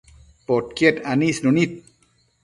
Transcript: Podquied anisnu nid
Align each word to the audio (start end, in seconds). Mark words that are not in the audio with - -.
Podquied 0.51 0.97
anisnu 1.11 1.51
nid 1.57 1.77